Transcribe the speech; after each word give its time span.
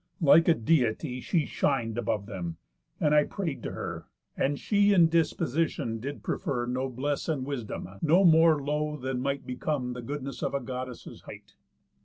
Like 0.19 0.47
a 0.47 0.55
Deity 0.55 1.19
She 1.21 1.45
shin'd 1.45 1.95
above 1.95 2.25
them; 2.25 2.57
and 2.99 3.13
I 3.13 3.23
pray'd 3.23 3.61
to 3.61 3.73
her, 3.73 4.07
And 4.35 4.57
she 4.57 4.93
in 4.95 5.09
disposition 5.09 5.99
did 5.99 6.23
prefer 6.23 6.65
Noblesse, 6.65 7.29
and 7.29 7.45
wisdom, 7.45 7.87
no 8.01 8.23
more 8.23 8.59
low 8.59 8.97
than 8.97 9.21
might 9.21 9.45
Become 9.45 9.93
the 9.93 10.01
goodness 10.01 10.41
of 10.41 10.55
a 10.55 10.59
Goddess' 10.59 11.21
height. 11.27 11.53